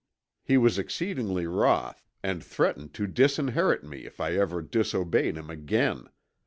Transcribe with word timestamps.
"He 0.43 0.57
was 0.57 0.79
exceedingly 0.79 1.45
wroth 1.45 2.09
and 2.23 2.43
threatened 2.43 2.91
to 2.95 3.05
disinherit 3.05 3.83
me 3.83 4.07
if 4.07 4.19
I 4.19 4.33
ever 4.33 4.59
disobeyed 4.63 5.37
him 5.37 5.51
again. 5.51 6.09